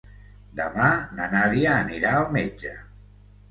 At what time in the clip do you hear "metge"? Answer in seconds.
2.41-2.75